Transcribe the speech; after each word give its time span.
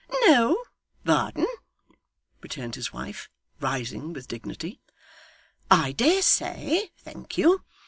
'No, 0.25 0.63
Varden,' 1.03 1.45
returned 2.41 2.73
his 2.73 2.91
wife, 2.91 3.29
rising 3.59 4.13
with 4.13 4.27
dignity. 4.27 4.81
'I 5.69 5.91
dare 5.91 6.23
say 6.23 6.89
thank 6.97 7.37
you! 7.37 7.63